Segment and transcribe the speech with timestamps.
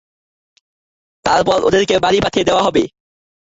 [1.25, 2.83] তারপর ওদেরকে বাড়ি পাঠিয়ে দেয়া হবে।